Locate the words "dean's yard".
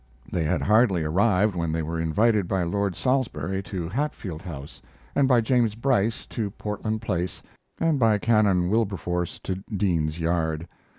9.77-10.67